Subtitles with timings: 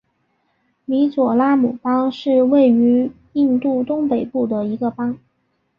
[0.85, 5.15] 米佐拉姆邦是位于印度东北部的一个邦。